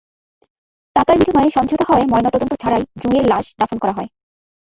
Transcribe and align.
টাকার 0.95 1.15
বিনিময়ে 1.19 1.53
সমঝোতা 1.55 1.85
হওয়ায় 1.87 2.09
ময়নাতদন্ত 2.11 2.53
ছাড়াই 2.61 2.83
জুঁইয়ের 3.01 3.25
লাশ 3.31 3.45
দাফন 3.59 3.77
করা 3.81 3.93
হয়। 3.97 4.09